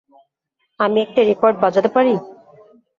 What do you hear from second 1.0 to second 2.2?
একটা রেকর্ড বাজাতে পারি?